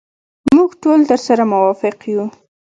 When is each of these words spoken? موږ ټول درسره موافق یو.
موږ 0.55 0.71
ټول 0.83 0.99
درسره 1.11 1.43
موافق 1.53 1.97
یو. 2.11 2.23